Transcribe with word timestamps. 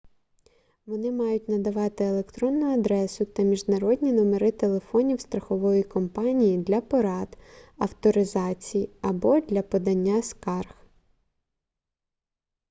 вони 0.85 1.11
мають 1.11 1.49
надавати 1.49 2.03
електронну 2.05 2.73
адресу 2.79 3.25
та 3.25 3.43
міжнародні 3.43 4.13
номери 4.13 4.51
телефонів 4.51 5.21
страхової 5.21 5.83
компанії 5.83 6.57
для 6.57 6.81
порад/авторизації 6.81 8.89
або 9.01 9.39
для 9.39 9.61
подання 9.61 10.21
скарг 10.21 10.85